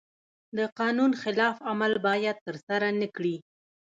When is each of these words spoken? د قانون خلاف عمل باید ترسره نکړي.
د 0.57 0.59
قانون 0.79 1.11
خلاف 1.23 1.55
عمل 1.69 1.93
باید 2.07 2.37
ترسره 2.47 2.87
نکړي. 3.01 3.35